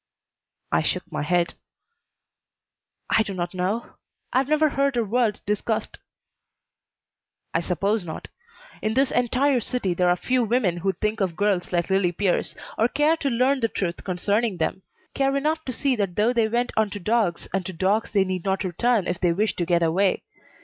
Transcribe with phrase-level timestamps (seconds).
[0.71, 1.53] I shook my head.
[3.07, 3.91] "I do not know.
[4.33, 5.99] I've never heard her world discussed."
[7.53, 8.27] "I suppose not.
[8.81, 12.55] In this entire city there are few women who think of girls like Lillie Pierce,
[12.79, 14.81] or care to learn the truth concerning them;
[15.13, 18.63] care enough to see that though they went unto dogs, unto dogs they need not
[18.63, 20.23] return if they wish to get away.